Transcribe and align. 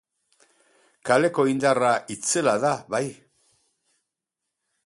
Kaleko 1.09 1.45
indarra 1.51 1.91
itzela 2.15 2.57
da, 2.67 2.75
bai. 2.97 3.05